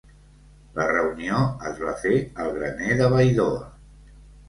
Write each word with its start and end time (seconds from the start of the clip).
La 0.77 0.87
reunió 0.91 1.43
es 1.73 1.79
va 1.83 1.95
fer 2.07 2.17
al 2.47 2.53
graner 2.59 3.01
de 3.03 3.15
Baidoa. 3.15 3.65